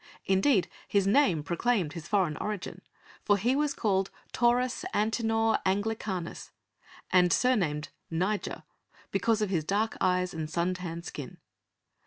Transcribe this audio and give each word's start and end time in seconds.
Indeed 0.25 0.67
his 0.87 1.05
name 1.05 1.43
proclaimed 1.43 1.93
his 1.93 2.07
foreign 2.07 2.35
origin, 2.37 2.81
for 3.23 3.37
he 3.37 3.55
was 3.55 3.75
called 3.75 4.09
Taurus 4.31 4.83
Antinor 4.95 5.59
Anglicanus, 5.63 6.49
and 7.11 7.31
surnamed 7.31 7.89
Niger 8.09 8.63
because 9.11 9.43
of 9.43 9.51
his 9.51 9.63
dark 9.63 9.95
eyes 10.01 10.33
and 10.33 10.49
sun 10.49 10.73
tanned 10.73 11.05
skin. 11.05 11.37